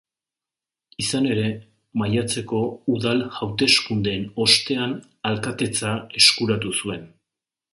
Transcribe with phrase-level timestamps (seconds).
[1.01, 1.49] Izan ere,
[2.03, 2.61] maiatzeko
[2.95, 4.97] udal hauteskundeen ostean
[5.33, 5.93] alkatetza
[6.23, 7.07] eskuratu zuen.